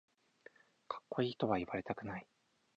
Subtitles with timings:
[0.87, 2.27] かっこいいとは言われたくない